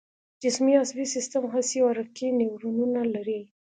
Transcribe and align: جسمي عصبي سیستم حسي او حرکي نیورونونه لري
جسمي 0.43 0.73
عصبي 0.81 1.05
سیستم 1.15 1.43
حسي 1.53 1.77
او 1.83 1.87
حرکي 1.93 2.27
نیورونونه 2.39 3.01
لري 3.13 3.41